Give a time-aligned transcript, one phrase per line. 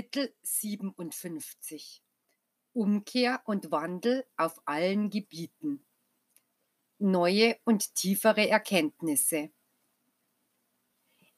[0.00, 2.00] Kapitel 57
[2.72, 5.84] Umkehr und Wandel auf allen Gebieten.
[6.98, 9.50] Neue und tiefere Erkenntnisse.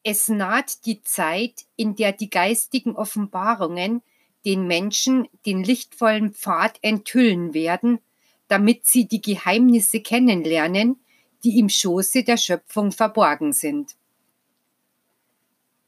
[0.04, 4.00] Es naht die Zeit, in der die geistigen Offenbarungen
[4.44, 7.98] den Menschen den lichtvollen Pfad enthüllen werden,
[8.46, 11.04] damit sie die Geheimnisse kennenlernen,
[11.42, 13.96] die im Schoße der Schöpfung verborgen sind.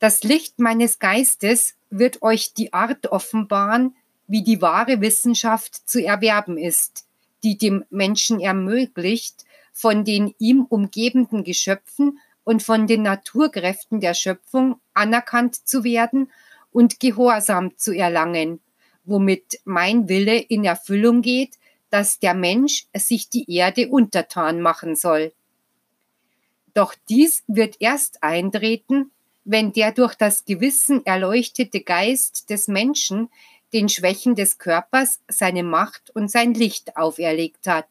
[0.04, 6.58] Das Licht meines Geistes wird euch die Art offenbaren, wie die wahre Wissenschaft zu erwerben
[6.58, 7.06] ist,
[7.42, 14.78] die dem Menschen ermöglicht, von den ihm umgebenden Geschöpfen und von den Naturkräften der Schöpfung
[14.92, 16.30] anerkannt zu werden
[16.70, 18.60] und Gehorsam zu erlangen,
[19.04, 21.54] womit mein Wille in Erfüllung geht,
[21.88, 25.32] dass der Mensch sich die Erde untertan machen soll.
[26.74, 29.12] Doch dies wird erst eintreten,
[29.44, 33.28] wenn der durch das Gewissen erleuchtete Geist des Menschen
[33.72, 37.88] den Schwächen des Körpers seine Macht und sein Licht auferlegt hat.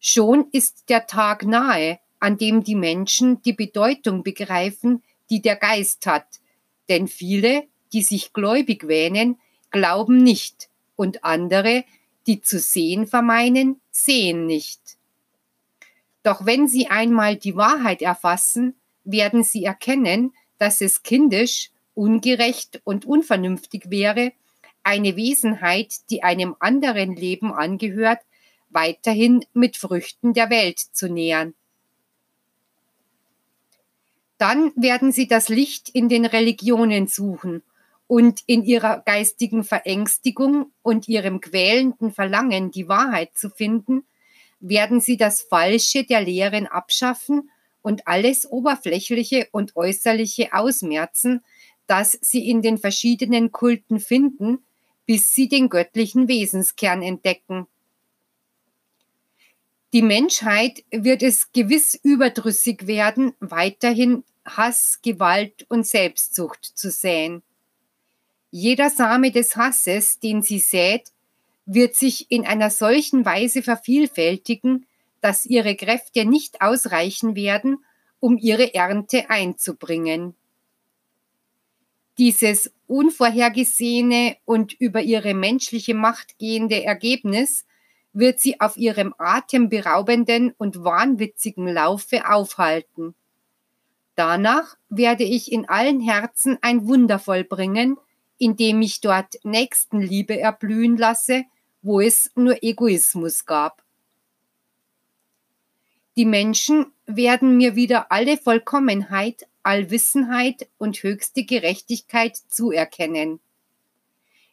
[0.00, 6.06] Schon ist der Tag nahe, an dem die Menschen die Bedeutung begreifen, die der Geist
[6.06, 6.40] hat,
[6.88, 9.38] denn viele, die sich gläubig wähnen,
[9.70, 11.84] glauben nicht, und andere,
[12.26, 14.80] die zu sehen vermeinen, sehen nicht.
[16.22, 18.74] Doch wenn sie einmal die Wahrheit erfassen,
[19.10, 24.32] werden sie erkennen, dass es kindisch, ungerecht und unvernünftig wäre,
[24.82, 28.20] eine Wesenheit, die einem anderen Leben angehört,
[28.70, 31.54] weiterhin mit Früchten der Welt zu nähern.
[34.36, 37.62] Dann werden sie das Licht in den Religionen suchen
[38.06, 44.04] und in ihrer geistigen Verängstigung und ihrem quälenden Verlangen, die Wahrheit zu finden,
[44.60, 47.50] werden sie das Falsche der Lehren abschaffen
[47.88, 51.42] und alles Oberflächliche und Äußerliche ausmerzen,
[51.86, 54.58] das sie in den verschiedenen Kulten finden,
[55.06, 57.66] bis sie den göttlichen Wesenskern entdecken.
[59.94, 67.42] Die Menschheit wird es gewiss überdrüssig werden, weiterhin Hass, Gewalt und Selbstsucht zu säen.
[68.50, 71.10] Jeder Same des Hasses, den sie sät,
[71.64, 74.84] wird sich in einer solchen Weise vervielfältigen,
[75.20, 77.84] dass ihre Kräfte nicht ausreichen werden,
[78.20, 80.34] um ihre Ernte einzubringen.
[82.18, 87.64] Dieses unvorhergesehene und über ihre menschliche Macht gehende Ergebnis
[88.12, 93.14] wird sie auf ihrem atemberaubenden und wahnwitzigen Laufe aufhalten.
[94.16, 97.98] Danach werde ich in allen Herzen ein Wunder vollbringen,
[98.36, 101.44] indem ich dort Nächstenliebe erblühen lasse,
[101.82, 103.84] wo es nur Egoismus gab.
[106.18, 113.38] Die Menschen werden mir wieder alle Vollkommenheit, Allwissenheit und höchste Gerechtigkeit zuerkennen.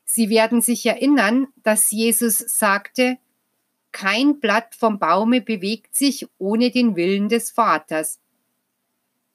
[0.03, 3.17] Sie werden sich erinnern, dass Jesus sagte,
[3.91, 8.19] kein Blatt vom Baume bewegt sich ohne den Willen des Vaters.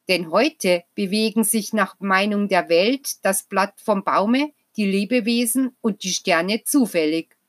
[0.08, 6.04] Denn heute bewegen sich nach Meinung der Welt das Blatt vom Baume, die Lebewesen und
[6.04, 7.39] die Sterne zufällig.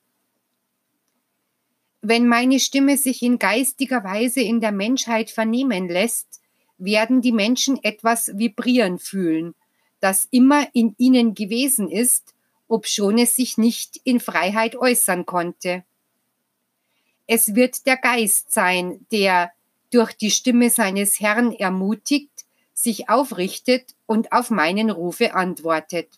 [2.04, 6.40] Wenn meine Stimme sich in geistiger Weise in der Menschheit vernehmen lässt,
[6.76, 9.54] werden die Menschen etwas vibrieren fühlen,
[10.00, 12.34] das immer in ihnen gewesen ist,
[12.66, 15.84] obschon es sich nicht in Freiheit äußern konnte.
[17.28, 19.52] Es wird der Geist sein, der
[19.92, 26.08] durch die Stimme seines Herrn ermutigt, sich aufrichtet und auf meinen Rufe antwortet.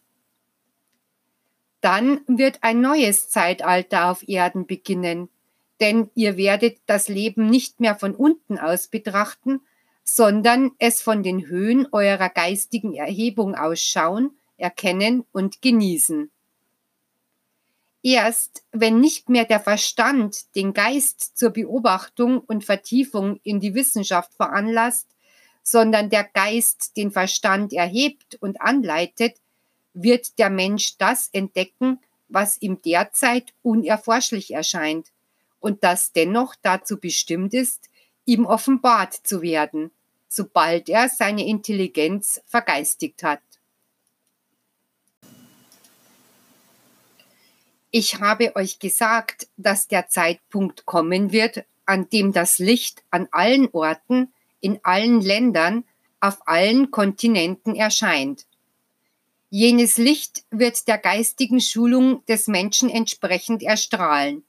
[1.83, 5.29] Dann wird ein neues Zeitalter auf Erden beginnen,
[5.81, 9.61] denn ihr werdet das Leben nicht mehr von unten aus betrachten,
[10.05, 16.31] sondern es von den Höhen eurer geistigen Erhebung ausschauen, erkennen und genießen.
[18.03, 24.35] Erst wenn nicht mehr der Verstand den Geist zur Beobachtung und Vertiefung in die Wissenschaft
[24.35, 25.09] veranlasst,
[25.63, 29.37] sondern der Geist den Verstand erhebt und anleitet,
[29.95, 35.14] wird der Mensch das entdecken, was ihm derzeit unerforschlich erscheint
[35.65, 37.89] und das dennoch dazu bestimmt ist,
[38.27, 39.91] ihm offenbart zu werden,
[40.29, 43.41] sobald er seine Intelligenz vergeistigt hat.
[47.91, 53.71] Ich habe euch gesagt, dass der Zeitpunkt kommen wird, an dem das Licht an allen
[53.73, 55.85] Orten, in allen Ländern,
[56.21, 58.45] auf allen Kontinenten erscheint.
[59.49, 64.45] Jenes Licht wird der geistigen Schulung des Menschen entsprechend erstrahlen.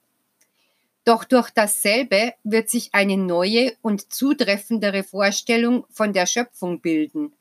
[1.05, 7.31] Doch durch dasselbe wird sich eine neue und zutreffendere Vorstellung von der Schöpfung bilden,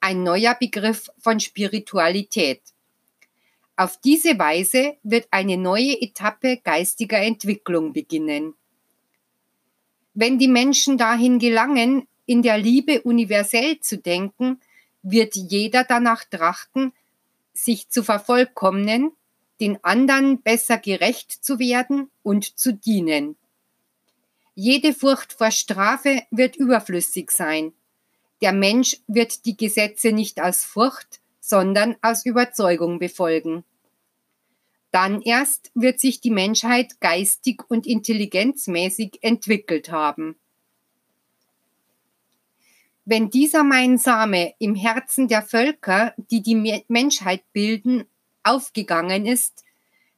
[0.00, 2.60] ein neuer Begriff von Spiritualität.
[3.76, 8.54] Auf diese Weise wird eine neue Etappe geistiger Entwicklung beginnen.
[10.12, 14.60] Wenn die Menschen dahin gelangen, in der Liebe universell zu denken,
[15.02, 16.92] wird jeder danach trachten,
[17.52, 19.12] sich zu vervollkommnen,
[19.64, 23.34] den anderen besser gerecht zu werden und zu dienen.
[24.54, 27.72] Jede Furcht vor Strafe wird überflüssig sein.
[28.42, 33.64] Der Mensch wird die Gesetze nicht aus Furcht, sondern aus Überzeugung befolgen.
[34.90, 40.36] Dann erst wird sich die Menschheit geistig und intelligenzmäßig entwickelt haben.
[43.06, 48.04] Wenn dieser mein Same im Herzen der Völker, die die Menschheit bilden,
[48.44, 49.64] aufgegangen ist,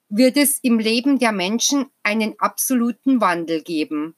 [0.08, 4.14] wird es im Leben der Menschen einen absoluten Wandel geben.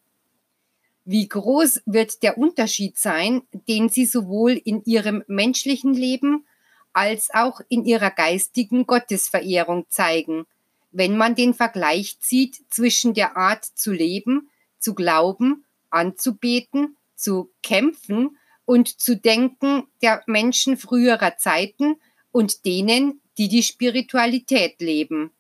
[1.05, 6.45] Wie groß wird der Unterschied sein, den sie sowohl in ihrem menschlichen Leben
[6.93, 10.47] als auch in ihrer geistigen Gottesverehrung zeigen,
[10.91, 18.37] wenn man den Vergleich zieht zwischen der Art zu leben, zu glauben, anzubeten, zu kämpfen
[18.65, 21.97] und zu denken der Menschen früherer Zeiten
[22.33, 25.31] und denen, die die Spiritualität leben.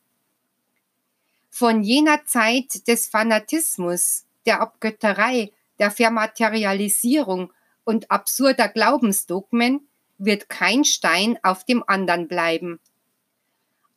[1.51, 7.53] Von jener Zeit des Fanatismus, der Abgötterei, der Vermaterialisierung
[7.85, 12.79] und absurder Glaubensdogmen wird kein Stein auf dem anderen bleiben.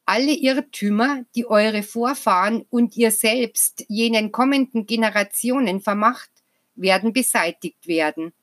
[0.05, 6.31] Alle Irrtümer, die eure Vorfahren und ihr selbst jenen kommenden Generationen vermacht,
[6.75, 8.33] werden beseitigt werden.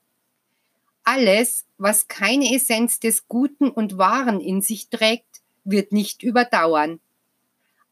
[1.04, 5.37] Alles, was keine Essenz des Guten und Wahren in sich trägt,
[5.70, 7.00] wird nicht überdauern.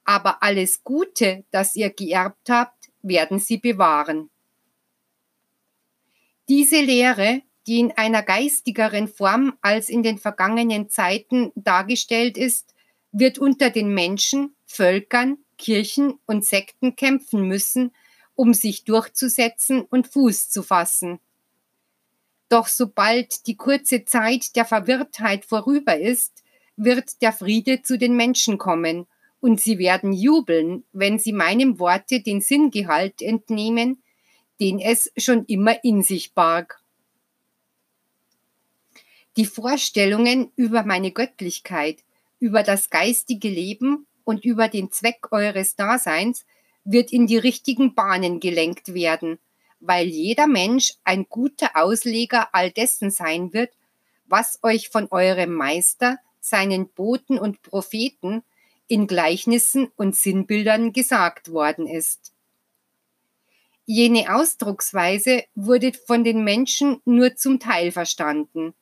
[0.05, 4.31] Aber alles Gute, das ihr geerbt habt, werden sie bewahren.
[6.49, 12.75] Diese Lehre, die in einer geistigeren Form als in den vergangenen Zeiten dargestellt ist,
[13.11, 17.93] wird unter den Menschen, Völkern, Kirchen und Sekten kämpfen müssen,
[18.35, 21.19] um sich durchzusetzen und Fuß zu fassen.
[22.49, 26.45] Doch sobald die kurze Zeit der Verwirrtheit vorüber ist,
[26.77, 29.07] wird der Friede zu den Menschen kommen,
[29.41, 34.03] und sie werden jubeln, wenn sie meinem Worte den Sinngehalt entnehmen,
[34.61, 36.83] den es schon immer in sich barg.
[39.37, 41.99] Die Vorstellungen über meine Göttlichkeit,
[42.39, 46.47] über das geistige Leben und über den Zweck eures Daseins
[46.85, 49.39] wird in die richtigen Bahnen gelenkt werden,
[49.81, 53.71] weil jeder Mensch ein guter Ausleger all dessen sein wird,
[54.25, 58.45] was euch von eurem Meister, seinen Boten und Propheten
[58.87, 62.33] in Gleichnissen und Sinnbildern gesagt worden ist.
[63.85, 68.75] Jene Ausdrucksweise wurde von den Menschen nur zum Teil verstanden.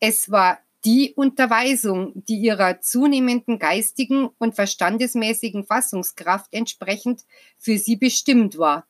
[0.00, 7.24] Es war die Unterweisung, die ihrer zunehmenden geistigen und verstandesmäßigen Fassungskraft entsprechend
[7.56, 8.86] für sie bestimmt war.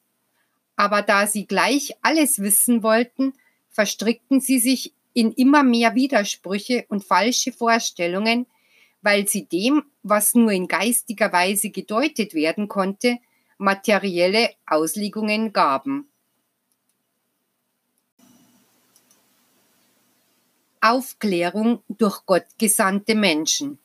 [0.74, 3.34] Aber da sie gleich alles wissen wollten,
[3.68, 8.46] verstrickten sie sich in immer mehr Widersprüche und falsche Vorstellungen,
[9.02, 13.18] weil sie dem, was nur in geistiger Weise gedeutet werden konnte,
[13.58, 16.08] materielle Auslegungen gaben.
[20.80, 23.78] Aufklärung durch Gott gesandte Menschen.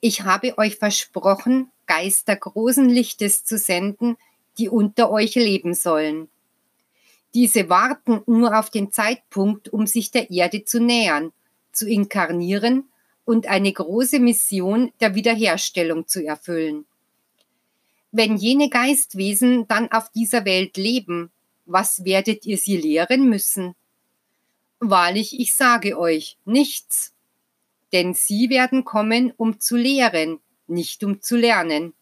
[0.00, 4.16] Ich habe euch versprochen, Geister großen Lichtes zu senden,
[4.58, 6.28] die unter euch leben sollen.
[7.36, 11.34] Diese warten nur auf den Zeitpunkt, um sich der Erde zu nähern,
[11.70, 12.88] zu inkarnieren
[13.26, 16.86] und eine große Mission der Wiederherstellung zu erfüllen.
[18.10, 21.30] Wenn jene Geistwesen dann auf dieser Welt leben,
[21.66, 23.74] was werdet ihr sie lehren müssen?
[24.80, 27.12] Wahrlich, ich sage euch, nichts.
[27.92, 31.92] Denn sie werden kommen, um zu lehren, nicht um zu lernen.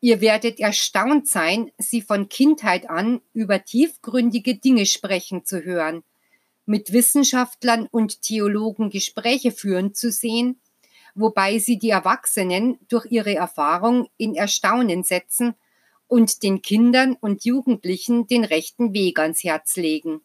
[0.00, 6.04] Ihr werdet erstaunt sein, sie von Kindheit an über tiefgründige Dinge sprechen zu hören,
[6.66, 10.60] mit Wissenschaftlern und Theologen Gespräche führen zu sehen,
[11.14, 15.54] wobei sie die Erwachsenen durch ihre Erfahrung in Erstaunen setzen
[16.08, 20.20] und den Kindern und Jugendlichen den rechten Weg ans Herz legen.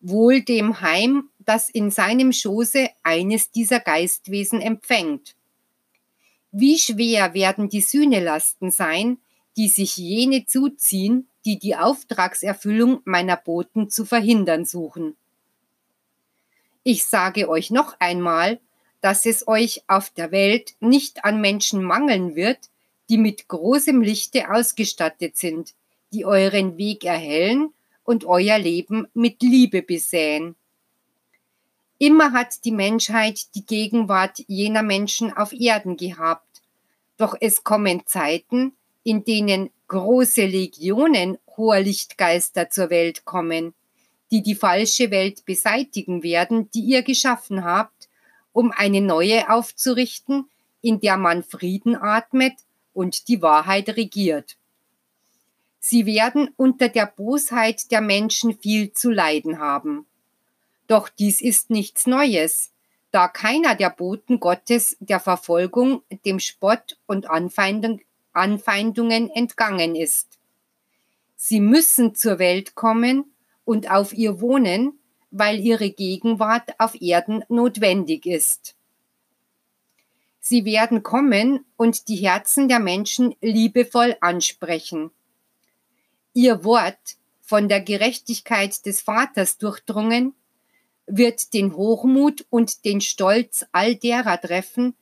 [0.00, 5.36] Wohl dem Heim, das in seinem Schoße eines dieser Geistwesen empfängt.
[6.52, 9.18] Wie schwer werden die Sühnelasten sein,
[9.56, 15.16] die sich jene zuziehen, die die Auftragserfüllung meiner Boten zu verhindern suchen.
[16.82, 18.60] Ich sage euch noch einmal,
[19.00, 22.58] dass es euch auf der Welt nicht an Menschen mangeln wird,
[23.08, 25.74] die mit großem Lichte ausgestattet sind,
[26.12, 27.72] die euren Weg erhellen
[28.04, 30.54] und euer Leben mit Liebe besäen.
[32.02, 36.62] Immer hat die Menschheit die Gegenwart jener Menschen auf Erden gehabt.
[37.18, 43.74] Doch es kommen Zeiten, in denen große Legionen hoher Lichtgeister zur Welt kommen,
[44.30, 48.08] die die falsche Welt beseitigen werden, die ihr geschaffen habt,
[48.54, 50.48] um eine neue aufzurichten,
[50.80, 52.54] in der man Frieden atmet
[52.94, 54.56] und die Wahrheit regiert.
[55.80, 60.06] Sie werden unter der Bosheit der Menschen viel zu leiden haben.
[60.90, 62.72] Doch dies ist nichts Neues,
[63.12, 68.00] da keiner der Boten Gottes der Verfolgung, dem Spott und Anfeindung,
[68.32, 70.40] Anfeindungen entgangen ist.
[71.36, 73.32] Sie müssen zur Welt kommen
[73.64, 74.98] und auf ihr wohnen,
[75.30, 78.74] weil ihre Gegenwart auf Erden notwendig ist.
[80.40, 85.12] Sie werden kommen und die Herzen der Menschen liebevoll ansprechen.
[86.34, 90.34] Ihr Wort, von der Gerechtigkeit des Vaters durchdrungen,
[91.10, 94.94] wird den Hochmut und den Stolz all derer treffen,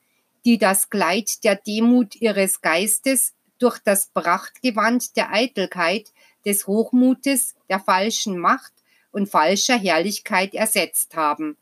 [0.45, 6.11] die das Kleid der Demut ihres Geistes durch das Prachtgewand der Eitelkeit,
[6.45, 8.71] des Hochmutes, der falschen Macht
[9.11, 11.57] und falscher Herrlichkeit ersetzt haben.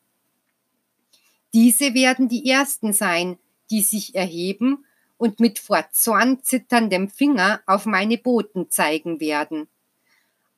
[1.54, 3.40] Diese werden die Ersten sein,
[3.72, 4.86] die sich erheben
[5.18, 9.68] und mit vor Zorn zitterndem Finger auf meine Boten zeigen werden.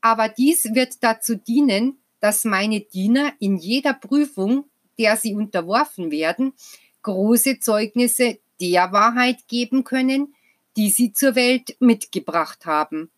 [0.02, 4.66] Aber dies wird dazu dienen, dass meine Diener in jeder Prüfung,
[4.98, 6.54] der sie unterworfen werden,
[7.02, 10.36] große Zeugnisse der Wahrheit geben können,
[10.76, 13.10] die sie zur Welt mitgebracht haben.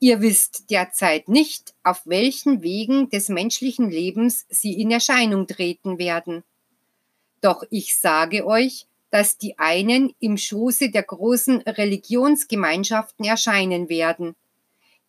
[0.00, 6.42] Ihr wisst derzeit nicht, auf welchen Wegen des menschlichen Lebens sie in Erscheinung treten werden.
[7.40, 14.34] Doch ich sage euch, dass die einen im Schoße der großen Religionsgemeinschaften erscheinen werden.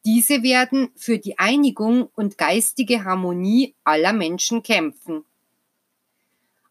[0.05, 5.23] Diese werden für die Einigung und geistige Harmonie aller Menschen kämpfen.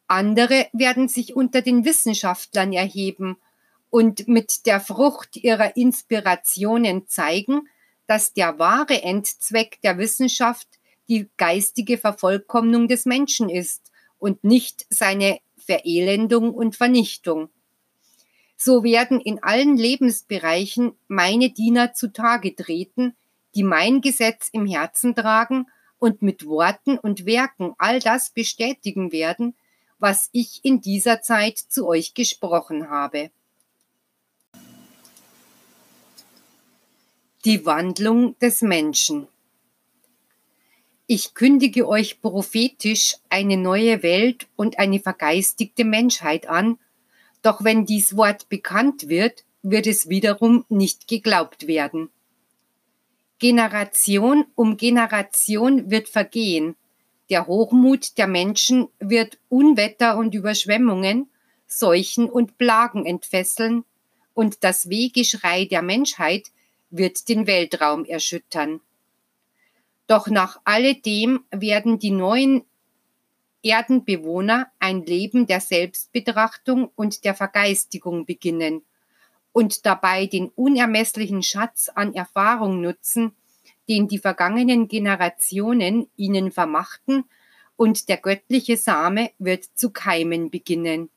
[0.06, 3.38] Andere werden sich unter den Wissenschaftlern erheben
[3.88, 7.68] und mit der Frucht ihrer Inspirationen zeigen,
[8.06, 10.68] dass der wahre Endzweck der Wissenschaft
[11.08, 17.48] die geistige Vervollkommnung des Menschen ist und nicht seine Verelendung und Vernichtung.
[18.58, 23.16] So werden in allen Lebensbereichen meine Diener zutage treten,
[23.54, 25.66] die mein Gesetz im Herzen tragen
[25.98, 29.54] und mit Worten und Werken all das bestätigen werden,
[29.98, 33.30] was ich in dieser Zeit zu euch gesprochen habe.
[37.44, 39.28] Die Wandlung des Menschen.
[41.06, 46.78] Ich kündige euch prophetisch eine neue Welt und eine vergeistigte Menschheit an,
[47.42, 52.10] doch wenn dies Wort bekannt wird, wird es wiederum nicht geglaubt werden.
[53.42, 56.76] Generation um Generation wird vergehen,
[57.28, 61.28] der Hochmut der Menschen wird Unwetter und Überschwemmungen,
[61.66, 63.82] Seuchen und Plagen entfesseln,
[64.32, 66.52] und das Wehgeschrei der Menschheit
[66.90, 68.80] wird den Weltraum erschüttern.
[70.06, 72.62] Doch nach alledem werden die neuen
[73.64, 78.82] Erdenbewohner ein Leben der Selbstbetrachtung und der Vergeistigung beginnen
[79.52, 83.32] und dabei den unermesslichen Schatz an Erfahrung nutzen,
[83.88, 87.24] den die vergangenen Generationen ihnen vermachten,
[87.76, 91.10] und der göttliche Same wird zu keimen beginnen.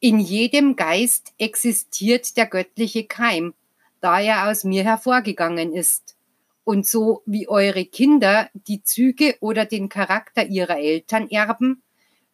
[0.00, 3.54] In jedem Geist existiert der göttliche Keim,
[4.00, 6.16] da er aus mir hervorgegangen ist
[6.68, 11.82] und so wie eure Kinder die Züge oder den Charakter ihrer Eltern erben,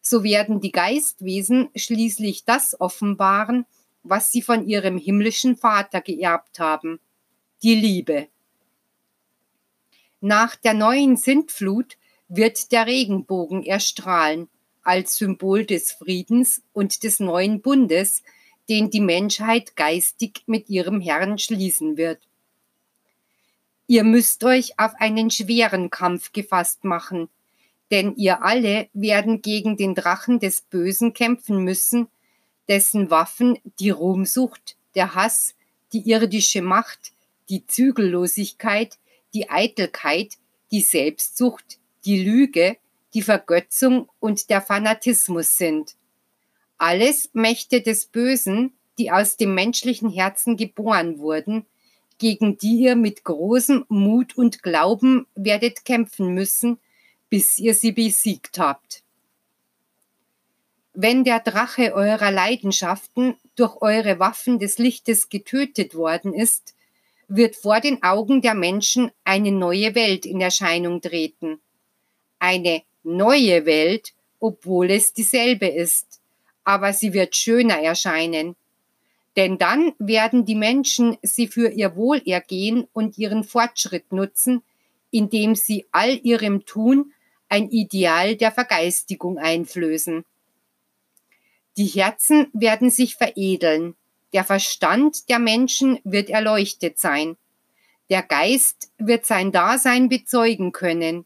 [0.01, 3.65] so werden die Geistwesen schließlich das offenbaren,
[4.05, 6.99] was sie von ihrem himmlischen Vater geerbt haben,
[7.63, 8.27] die Liebe.
[10.21, 11.97] Nach der neuen Sintflut
[12.27, 14.47] wird der Regenbogen erstrahlen
[14.83, 18.23] als Symbol des Friedens und des neuen Bundes,
[18.69, 22.19] den die Menschheit geistig mit ihrem Herrn schließen wird.
[23.87, 27.29] Ihr müsst euch auf einen schweren Kampf gefasst machen,
[27.91, 32.07] denn ihr alle werden gegen den Drachen des Bösen kämpfen müssen,
[32.67, 35.55] dessen Waffen die Ruhmsucht, der Hass,
[35.93, 37.13] die irdische Macht,
[37.49, 38.97] die Zügellosigkeit,
[39.33, 40.37] die Eitelkeit,
[40.71, 42.77] die Selbstsucht, die Lüge,
[43.13, 45.95] die Vergötzung und der Fanatismus sind.
[46.77, 51.65] Alles Mächte des Bösen, die aus dem menschlichen Herzen geboren wurden,
[52.17, 56.79] gegen die ihr mit großem Mut und Glauben werdet kämpfen müssen,
[57.29, 59.04] bis ihr sie besiegt habt.
[60.97, 66.73] Wenn der Drache eurer Leidenschaften durch eure Waffen des Lichtes getötet worden ist,
[67.27, 71.59] wird vor den Augen der Menschen eine neue Welt in Erscheinung treten.
[72.39, 76.21] Eine neue Welt, obwohl es dieselbe ist,
[76.63, 78.55] aber sie wird schöner erscheinen.
[79.35, 84.63] Denn dann werden die Menschen sie für ihr Wohlergehen und ihren Fortschritt nutzen,
[85.11, 87.11] indem sie all ihrem Tun
[87.49, 90.23] ein Ideal der Vergeistigung einflößen.
[91.77, 93.95] Die Herzen werden sich veredeln,
[94.33, 97.37] der Verstand der Menschen wird erleuchtet sein,
[98.09, 101.25] der Geist wird sein Dasein bezeugen können,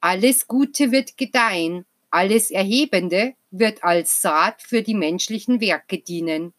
[0.00, 6.52] alles Gute wird gedeihen, alles Erhebende wird als Saat für die menschlichen Werke dienen.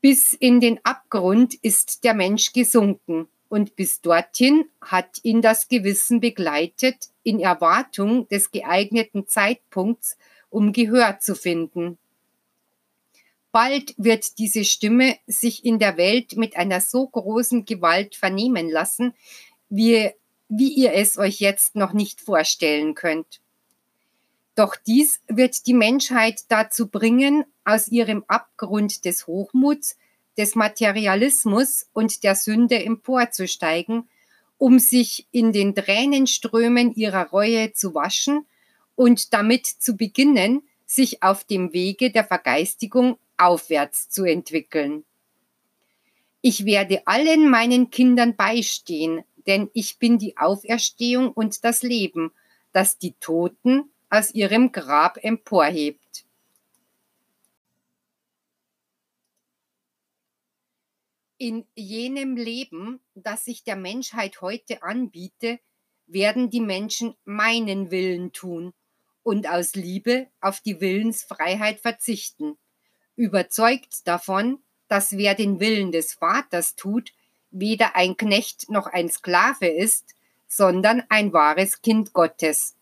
[0.00, 6.20] Bis in den Abgrund ist der Mensch gesunken, und bis dorthin hat ihn das Gewissen
[6.20, 10.18] begleitet in Erwartung des geeigneten Zeitpunkts,
[10.50, 11.98] um Gehör zu finden.
[13.50, 19.14] Bald wird diese Stimme sich in der Welt mit einer so großen Gewalt vernehmen lassen,
[19.70, 20.10] wie,
[20.48, 23.40] wie ihr es euch jetzt noch nicht vorstellen könnt.
[24.54, 29.96] Doch dies wird die Menschheit dazu bringen, aus ihrem Abgrund des Hochmuts
[30.36, 34.08] des Materialismus und der Sünde emporzusteigen,
[34.56, 38.46] um sich in den Tränenströmen ihrer Reue zu waschen
[38.98, 45.04] und damit zu beginnen, sich auf dem Wege der Vergeistigung aufwärts zu entwickeln.
[46.40, 52.32] Ich werde allen meinen Kindern beistehen, denn ich bin die Auferstehung und das Leben,
[52.72, 56.24] das die Toten aus ihrem Grab emporhebt.
[61.36, 65.60] In jenem Leben, das sich der Menschheit heute anbiete,
[66.08, 68.74] werden die Menschen meinen Willen tun
[69.28, 72.56] und aus Liebe auf die Willensfreiheit verzichten,
[73.14, 77.12] überzeugt davon, dass wer den Willen des Vaters tut,
[77.50, 80.14] weder ein Knecht noch ein Sklave ist,
[80.46, 82.74] sondern ein wahres Kind Gottes.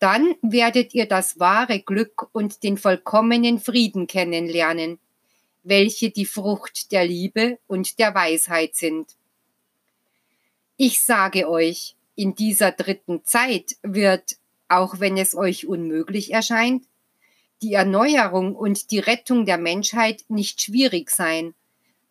[0.00, 4.98] Dann werdet ihr das wahre Glück und den vollkommenen Frieden kennenlernen,
[5.62, 9.14] welche die Frucht der Liebe und der Weisheit sind.
[10.76, 16.84] Ich sage euch, in dieser dritten Zeit wird, auch wenn es euch unmöglich erscheint,
[17.62, 21.54] die Erneuerung und die Rettung der Menschheit nicht schwierig sein,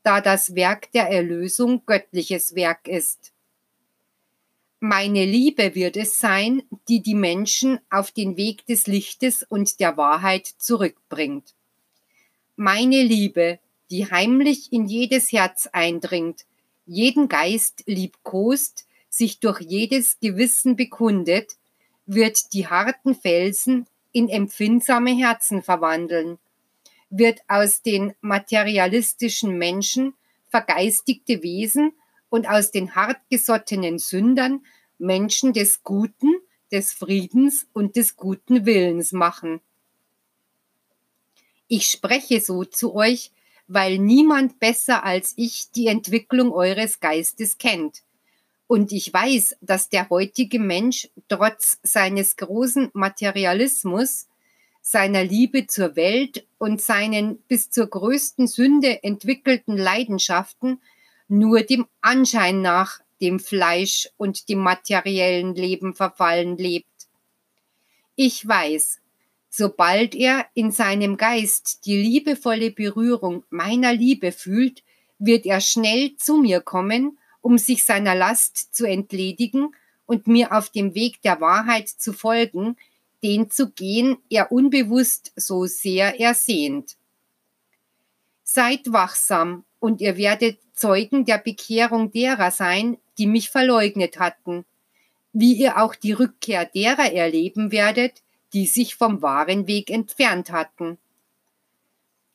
[0.04, 3.32] da das Werk der Erlösung göttliches Werk ist.
[4.80, 9.98] Meine Liebe wird es sein, die die Menschen auf den Weg des Lichtes und der
[9.98, 11.56] Wahrheit zurückbringt
[12.56, 13.60] meine Liebe,
[13.92, 16.46] die heimlich in jedes Herz eindringt,
[16.86, 21.58] jeden Geist liebkost, sich durch jedes Gewissen bekundet,
[22.06, 26.38] wird die harten Felsen in empfindsame Herzen verwandeln,
[27.10, 30.14] wird aus den materialistischen Menschen
[30.48, 31.94] vergeistigte Wesen
[32.30, 34.66] und aus den hartgesottenen Sündern
[34.98, 36.36] Menschen des Guten,
[36.72, 39.62] des Friedens und des guten Willens machen.
[41.68, 43.32] Ich spreche so zu euch,
[43.68, 48.04] weil niemand besser als ich die Entwicklung eures Geistes kennt.
[48.68, 54.28] Und ich weiß, dass der heutige Mensch trotz seines großen Materialismus,
[54.82, 60.82] seiner Liebe zur Welt und seinen bis zur größten Sünde entwickelten Leidenschaften
[61.28, 66.88] nur dem Anschein nach dem Fleisch und dem materiellen Leben verfallen lebt.
[68.16, 69.00] Ich weiß,
[69.58, 74.84] Sobald er in seinem Geist die liebevolle Berührung meiner Liebe fühlt,
[75.18, 79.76] wird er schnell zu mir kommen, um sich seiner Last zu entledigen
[80.08, 82.76] und mir auf dem Weg der Wahrheit zu folgen,
[83.22, 86.98] den zu gehen er unbewusst so sehr ersehnt.
[88.44, 94.66] Seid wachsam und ihr werdet Zeugen der Bekehrung derer sein, die mich verleugnet hatten,
[95.32, 100.98] wie ihr auch die Rückkehr derer erleben werdet, die sich vom wahren Weg entfernt hatten.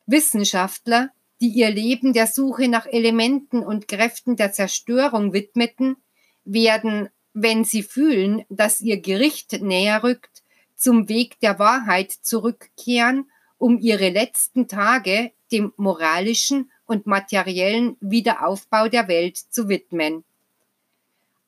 [0.07, 5.97] Wissenschaftler, die ihr Leben der Suche nach Elementen und Kräften der Zerstörung widmeten,
[6.45, 10.43] werden, wenn sie fühlen, dass ihr Gericht näher rückt,
[10.77, 19.07] zum Weg der Wahrheit zurückkehren, um ihre letzten Tage dem moralischen und materiellen Wiederaufbau der
[19.09, 20.25] Welt zu widmen.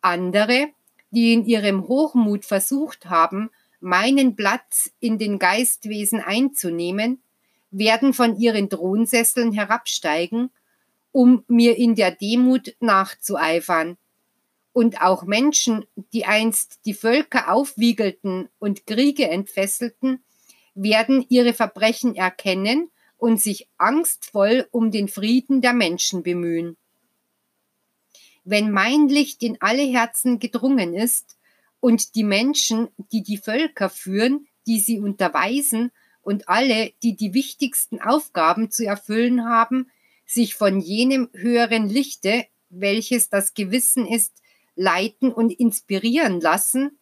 [0.01, 0.69] Andere,
[1.11, 3.51] die in ihrem Hochmut versucht haben,
[3.81, 7.23] meinen Platz in den Geistwesen einzunehmen,
[7.73, 10.51] werden von ihren Thronsesseln herabsteigen,
[11.11, 13.97] um mir in der Demut nachzueifern.
[14.73, 20.23] Und auch Menschen, die einst die Völker aufwiegelten und Kriege entfesselten,
[20.75, 26.77] werden ihre Verbrechen erkennen und sich angstvoll um den Frieden der Menschen bemühen.
[28.45, 31.37] Wenn mein Licht in alle Herzen gedrungen ist,
[31.83, 35.91] und die Menschen, die die Völker führen, die sie unterweisen
[36.23, 39.91] und alle, die die wichtigsten Aufgaben zu erfüllen haben,
[40.25, 44.33] sich von jenem höheren Lichte, welches das Gewissen ist,
[44.77, 46.99] leiten und inspirieren lassen,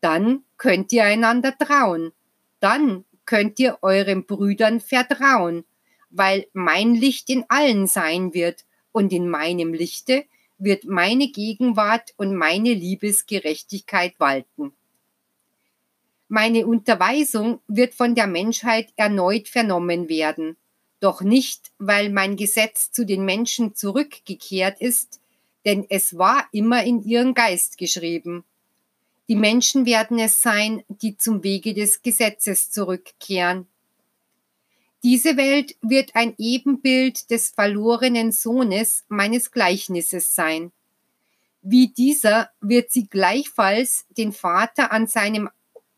[0.00, 2.12] dann könnt ihr einander trauen.
[2.60, 5.64] Dann könnt ihr euren Brüdern vertrauen,
[6.10, 10.24] weil mein Licht in allen sein wird und in meinem Lichte
[10.58, 14.72] wird meine Gegenwart und meine Liebesgerechtigkeit walten.
[16.34, 20.56] Meine Unterweisung wird von der Menschheit erneut vernommen werden,
[20.98, 25.20] doch nicht, weil mein Gesetz zu den Menschen zurückgekehrt ist,
[25.66, 28.44] denn es war immer in ihren Geist geschrieben.
[29.28, 33.66] Die Menschen werden es sein, die zum Wege des Gesetzes zurückkehren.
[35.02, 40.72] Diese Welt wird ein Ebenbild des verlorenen Sohnes meines Gleichnisses sein.
[41.60, 45.50] Wie dieser wird sie gleichfalls den Vater an seinem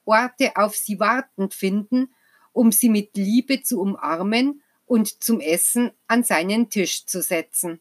[0.05, 2.15] Orte auf sie wartend finden,
[2.53, 7.81] um sie mit Liebe zu umarmen und zum Essen an seinen Tisch zu setzen.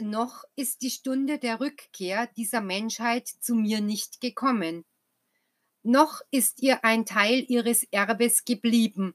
[0.00, 4.84] Noch ist die Stunde der Rückkehr dieser Menschheit zu mir nicht gekommen.
[5.82, 9.14] Noch ist ihr ein Teil ihres Erbes geblieben,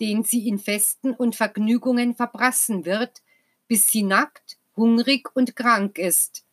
[0.00, 3.22] den sie in Festen und Vergnügungen verbrassen wird,
[3.66, 6.44] bis sie nackt, hungrig und krank ist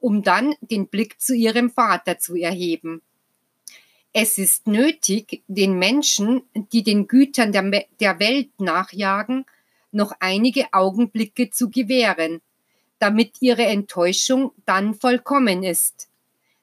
[0.00, 3.02] um dann den Blick zu ihrem Vater zu erheben.
[4.12, 9.44] Es ist nötig, den Menschen, die den Gütern der, der Welt nachjagen,
[9.92, 12.40] noch einige Augenblicke zu gewähren,
[12.98, 16.08] damit ihre Enttäuschung dann vollkommen ist,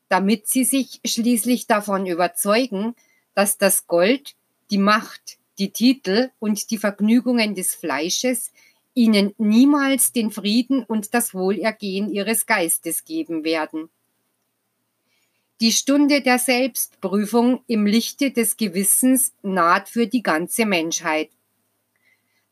[0.09, 2.95] damit sie sich schließlich davon überzeugen,
[3.35, 4.35] dass das Gold,
[4.71, 8.51] die Macht, die Titel und die Vergnügungen des Fleisches
[8.93, 13.89] ihnen niemals den Frieden und das Wohlergehen ihres Geistes geben werden.
[15.62, 21.29] Die Stunde der Selbstprüfung im Lichte des Gewissens naht für die ganze Menschheit.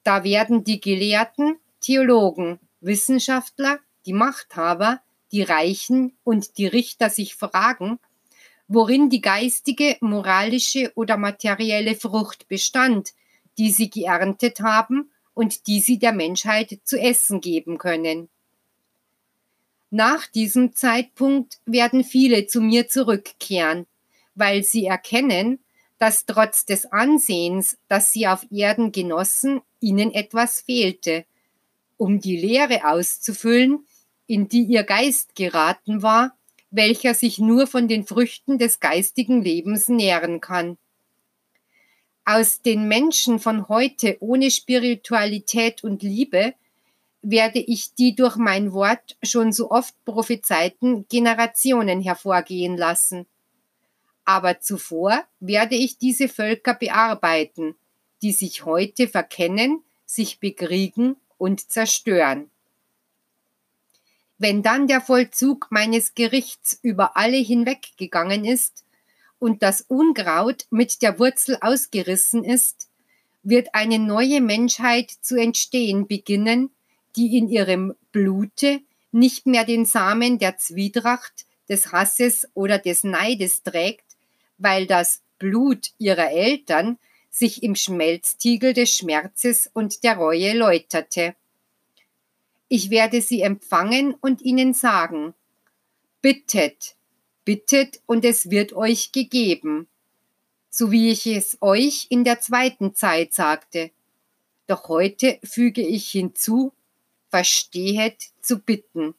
[0.03, 5.01] Da werden die Gelehrten, Theologen, Wissenschaftler, die Machthaber,
[5.31, 7.99] die Reichen und die Richter sich fragen,
[8.67, 13.13] worin die geistige, moralische oder materielle Frucht bestand,
[13.57, 18.29] die sie geerntet haben und die sie der Menschheit zu essen geben können.
[19.89, 23.87] Nach diesem Zeitpunkt werden viele zu mir zurückkehren,
[24.35, 25.59] weil sie erkennen,
[25.97, 31.25] dass trotz des Ansehens, das sie auf Erden genossen, ihnen etwas fehlte,
[31.97, 33.85] um die Leere auszufüllen,
[34.27, 36.35] in die ihr Geist geraten war,
[36.71, 40.77] welcher sich nur von den Früchten des geistigen Lebens nähren kann
[42.25, 46.53] aus den Menschen von heute ohne Spiritualität und Liebe
[47.21, 53.27] werde ich die durch mein Wort schon so oft prophezeiten Generationen hervorgehen lassen.
[54.25, 57.75] Aber zuvor werde ich diese Völker bearbeiten,
[58.21, 62.49] die sich heute verkennen, sich bekriegen und zerstören.
[64.37, 68.83] Wenn dann der Vollzug meines Gerichts über alle hinweggegangen ist,
[69.41, 72.89] und das Unkraut mit der Wurzel ausgerissen ist,
[73.41, 76.69] wird eine neue Menschheit zu entstehen beginnen,
[77.15, 83.63] die in ihrem Blute nicht mehr den Samen der Zwietracht, des Hasses oder des Neides
[83.63, 84.05] trägt,
[84.57, 86.99] weil das Blut ihrer Eltern
[87.31, 91.33] sich im Schmelztiegel des Schmerzes und der Reue läuterte.
[92.67, 95.33] Ich werde sie empfangen und ihnen sagen,
[96.21, 96.95] bittet,
[97.45, 99.87] bittet und es wird euch gegeben,
[100.69, 103.91] so wie ich es euch in der zweiten Zeit sagte.
[104.67, 106.73] Doch heute füge ich hinzu,
[107.29, 109.15] verstehet zu bitten.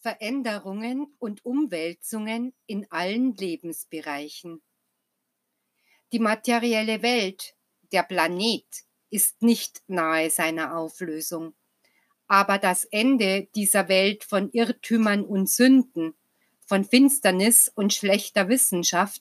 [0.00, 4.62] Veränderungen und Umwälzungen in allen Lebensbereichen.
[6.12, 7.54] Die materielle Welt,
[7.92, 8.64] der Planet,
[9.10, 11.54] ist nicht nahe seiner Auflösung.
[12.30, 16.14] Aber das Ende dieser Welt von Irrtümern und Sünden,
[16.64, 19.20] von Finsternis und schlechter Wissenschaft,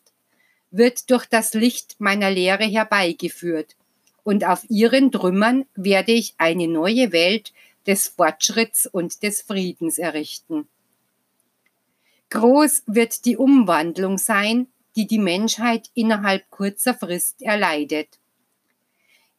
[0.70, 3.76] wird durch das Licht meiner Lehre herbeigeführt,
[4.22, 7.52] und auf ihren Trümmern werde ich eine neue Welt
[7.88, 10.68] des Fortschritts und des Friedens errichten.
[12.30, 18.20] Groß wird die Umwandlung sein, die die Menschheit innerhalb kurzer Frist erleidet.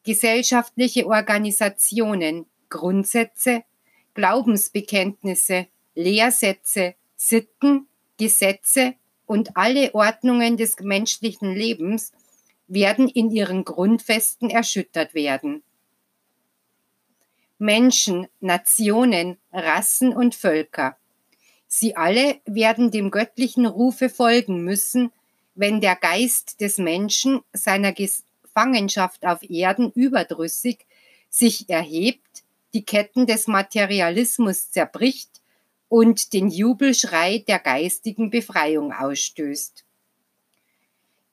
[0.03, 3.63] Gesellschaftliche Organisationen, Grundsätze,
[4.15, 8.95] Glaubensbekenntnisse, Lehrsätze, Sitten, Gesetze
[9.27, 12.11] und alle Ordnungen des menschlichen Lebens
[12.67, 15.61] werden in ihren Grundfesten erschüttert werden.
[17.59, 20.97] Menschen, Nationen, Rassen und Völker.
[21.67, 25.11] Sie alle werden dem göttlichen Rufe folgen müssen,
[25.53, 30.85] wenn der Geist des Menschen seiner Gefangenschaft auf Erden überdrüssig
[31.29, 35.41] sich erhebt, die Ketten des Materialismus zerbricht
[35.89, 39.83] und den Jubelschrei der geistigen Befreiung ausstößt.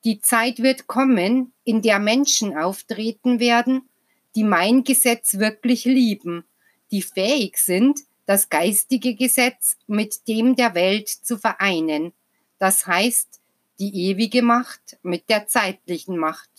[0.05, 3.89] Die Zeit wird kommen, in der Menschen auftreten werden,
[4.35, 6.45] die mein Gesetz wirklich lieben,
[6.91, 12.13] die fähig sind, das geistige Gesetz mit dem der Welt zu vereinen,
[12.59, 13.41] das heißt
[13.79, 16.58] die ewige Macht mit der zeitlichen Macht.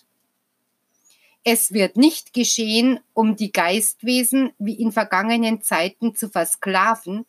[1.44, 7.26] Es wird nicht geschehen, um die Geistwesen wie in vergangenen Zeiten zu versklaven,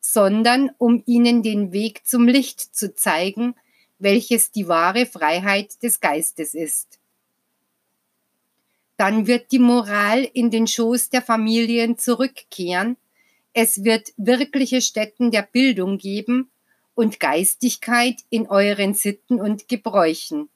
[0.00, 3.54] sondern um ihnen den Weg zum Licht zu zeigen,
[3.98, 7.00] welches die wahre Freiheit des Geistes ist.
[8.96, 12.96] Dann wird die Moral in den Schoß der Familien zurückkehren,
[13.58, 16.50] es wird wirkliche Stätten der Bildung geben
[16.94, 20.50] und Geistigkeit in euren Sitten und Gebräuchen.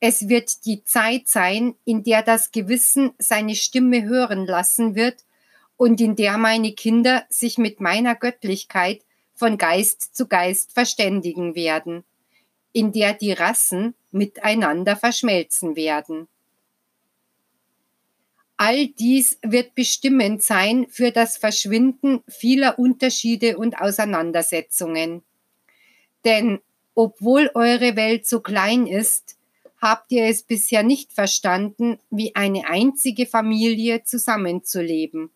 [0.00, 5.24] Es wird die Zeit sein, in der das Gewissen seine Stimme hören lassen wird
[5.76, 9.02] und in der meine Kinder sich mit meiner Göttlichkeit
[9.34, 12.04] von Geist zu Geist verständigen werden,
[12.72, 16.28] in der die Rassen miteinander verschmelzen werden.
[18.56, 25.22] All dies wird bestimmend sein für das Verschwinden vieler Unterschiede und Auseinandersetzungen.
[26.26, 26.60] Denn
[26.94, 29.38] obwohl eure Welt so klein ist,
[29.80, 35.30] habt ihr es bisher nicht verstanden, wie eine einzige Familie zusammenzuleben.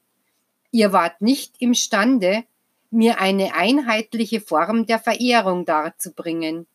[0.71, 2.45] Ihr wart nicht imstande,
[2.91, 6.67] mir eine einheitliche Form der Verehrung darzubringen.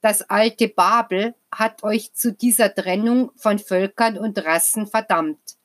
[0.00, 5.56] Das alte Babel hat euch zu dieser Trennung von Völkern und Rassen verdammt.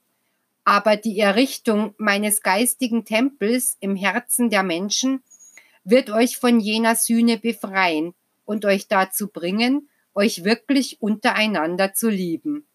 [0.64, 5.22] Aber die Errichtung meines geistigen Tempels im Herzen der Menschen
[5.84, 8.14] wird euch von jener Sühne befreien
[8.46, 12.66] und euch dazu bringen, euch wirklich untereinander zu lieben.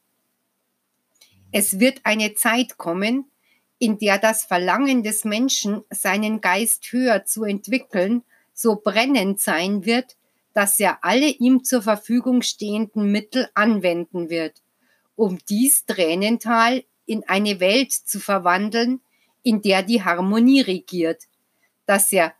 [1.52, 3.30] Es wird eine Zeit kommen,
[3.78, 8.22] in der das Verlangen des Menschen, seinen Geist höher zu entwickeln,
[8.52, 10.16] so brennend sein wird,
[10.54, 14.62] dass er alle ihm zur Verfügung stehenden Mittel anwenden wird,
[15.14, 19.00] um dies Tränental in eine Welt zu verwandeln,
[19.42, 21.24] in der die Harmonie regiert,
[21.84, 22.34] dass er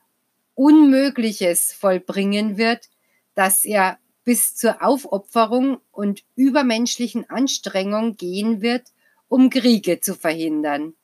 [0.54, 2.88] Unmögliches vollbringen wird,
[3.34, 8.88] dass er bis zur Aufopferung und übermenschlichen Anstrengung gehen wird,
[9.28, 10.94] um Kriege zu verhindern.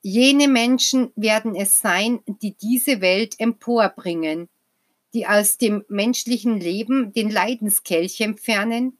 [0.00, 4.48] Jene Menschen werden es sein, die diese Welt emporbringen,
[5.12, 8.96] die aus dem menschlichen Leben den Leidenskelch entfernen,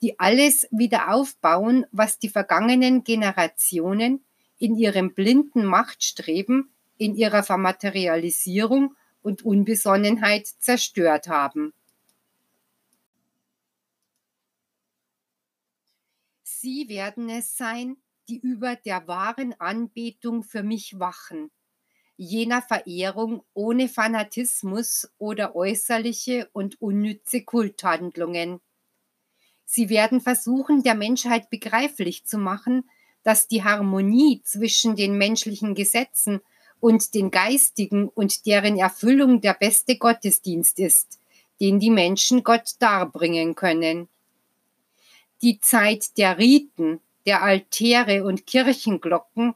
[0.00, 4.24] die alles wieder aufbauen, was die vergangenen Generationen
[4.58, 11.74] in ihrem blinden Machtstreben, in ihrer Vermaterialisierung und Unbesonnenheit zerstört haben.
[16.62, 17.96] Sie werden es sein,
[18.28, 21.50] die über der wahren Anbetung für mich wachen,
[22.18, 28.60] jener Verehrung ohne Fanatismus oder äußerliche und unnütze Kulthandlungen.
[29.64, 32.90] Sie werden versuchen, der Menschheit begreiflich zu machen,
[33.22, 36.40] dass die Harmonie zwischen den menschlichen Gesetzen
[36.78, 41.20] und den geistigen und deren Erfüllung der beste Gottesdienst ist,
[41.58, 44.10] den die Menschen Gott darbringen können.
[45.42, 49.54] Die Zeit der Riten, der Altäre und Kirchenglocken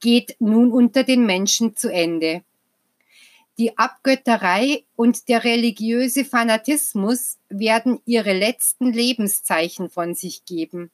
[0.00, 2.42] geht nun unter den Menschen zu Ende.
[3.58, 10.90] Die Abgötterei und der religiöse Fanatismus werden ihre letzten Lebenszeichen von sich geben.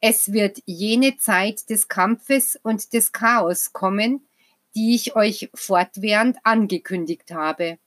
[0.00, 4.26] Es wird jene Zeit des Kampfes und des Chaos kommen,
[4.74, 7.78] die ich euch fortwährend angekündigt habe.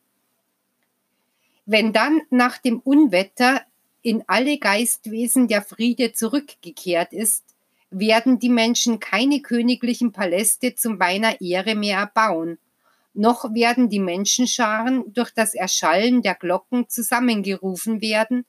[1.65, 3.61] Wenn dann nach dem Unwetter
[4.05, 7.43] in alle Geistwesen der Friede zurückgekehrt ist,
[7.89, 12.59] werden die Menschen keine königlichen Paläste zu meiner Ehre mehr erbauen,
[13.15, 18.45] noch werden die Menschenscharen durch das Erschallen der Glocken zusammengerufen werden,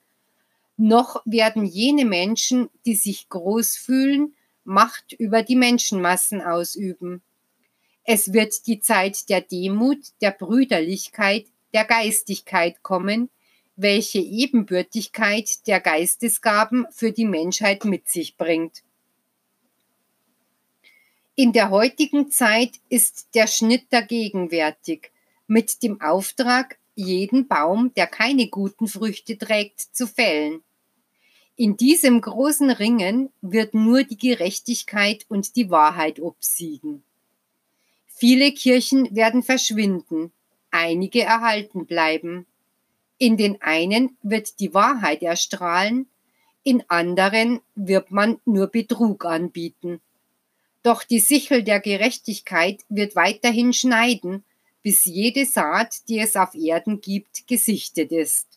[0.75, 7.21] noch werden jene Menschen, die sich groß fühlen, Macht über die Menschenmassen ausüben.
[8.03, 13.29] Es wird die Zeit der Demut, der Brüderlichkeit, der Geistigkeit kommen,
[13.77, 18.83] welche Ebenbürtigkeit der Geistesgaben für die Menschheit mit sich bringt.
[21.35, 25.11] In der heutigen Zeit ist der Schnitt gegenwärtig,
[25.45, 30.63] mit dem Auftrag, jeden Baum, der keine guten Früchte trägt, zu fällen.
[31.55, 37.03] In diesem großen Ringen wird nur die Gerechtigkeit und die Wahrheit obsiegen.
[38.07, 40.31] Viele Kirchen werden verschwinden,
[40.71, 42.47] einige erhalten bleiben.
[43.17, 46.07] In den einen wird die Wahrheit erstrahlen,
[46.63, 50.01] in anderen wird man nur Betrug anbieten.
[50.83, 54.43] Doch die Sichel der Gerechtigkeit wird weiterhin schneiden,
[54.83, 58.47] bis jede Saat, die es auf Erden gibt, gesichtet ist.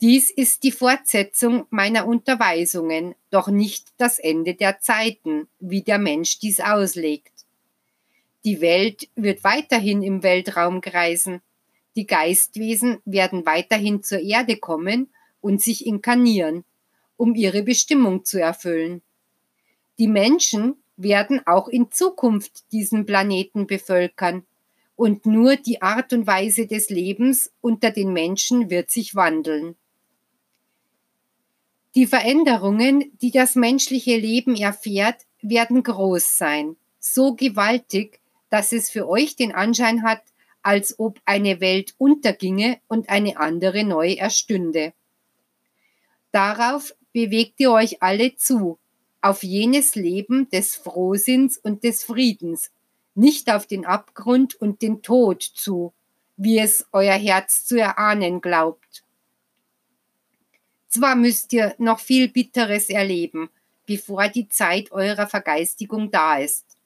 [0.00, 6.38] Dies ist die Fortsetzung meiner Unterweisungen, doch nicht das Ende der Zeiten, wie der Mensch
[6.38, 7.32] dies auslegt.
[8.44, 11.40] Die Welt wird weiterhin im Weltraum kreisen,
[11.96, 16.64] die Geistwesen werden weiterhin zur Erde kommen und sich inkarnieren,
[17.16, 19.02] um ihre Bestimmung zu erfüllen.
[19.98, 24.44] Die Menschen werden auch in Zukunft diesen Planeten bevölkern,
[24.94, 29.74] und nur die Art und Weise des Lebens unter den Menschen wird sich wandeln.
[31.94, 39.08] Die Veränderungen, die das menschliche Leben erfährt, werden groß sein, so gewaltig, dass es für
[39.08, 40.22] euch den Anschein hat,
[40.62, 44.92] als ob eine Welt unterginge und eine andere neu erstünde.
[46.30, 48.78] Darauf bewegt ihr euch alle zu,
[49.20, 52.70] auf jenes Leben des Frohsinns und des Friedens,
[53.14, 55.92] nicht auf den Abgrund und den Tod zu,
[56.36, 59.04] wie es euer Herz zu erahnen glaubt.
[60.88, 63.48] Zwar müsst ihr noch viel Bitteres erleben,
[63.86, 66.76] bevor die Zeit eurer Vergeistigung da ist.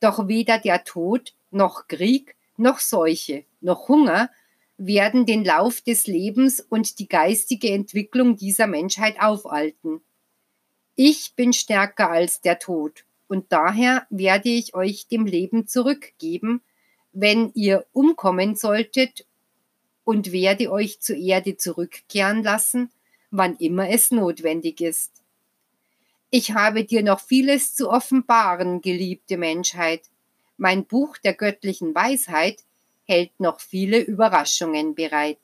[0.00, 4.30] Doch weder der Tod, noch Krieg, noch Seuche, noch Hunger
[4.76, 10.00] werden den Lauf des Lebens und die geistige Entwicklung dieser Menschheit aufhalten.
[10.94, 16.62] Ich bin stärker als der Tod, und daher werde ich euch dem Leben zurückgeben,
[17.12, 19.26] wenn ihr umkommen solltet,
[20.04, 22.90] und werde euch zur Erde zurückkehren lassen,
[23.30, 25.12] wann immer es notwendig ist.
[26.30, 30.02] Ich habe dir noch vieles zu offenbaren, geliebte Menschheit.
[30.60, 32.64] Mein Buch der göttlichen Weisheit
[33.04, 35.38] hält noch viele Überraschungen bereit.